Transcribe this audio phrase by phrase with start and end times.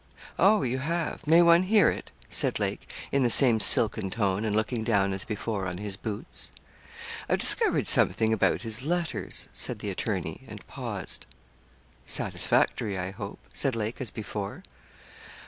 [0.39, 0.63] 'Oh!
[0.63, 1.27] you have?
[1.27, 5.23] May one hear it?' said Lake, in the same silken tone, and looking down, as
[5.25, 6.51] before, on his boots.
[7.29, 11.27] 'I've discovered something about his letters,' said the attorney, and paused.
[12.07, 14.63] 'Satisfactory, I hope?' said Lake as before.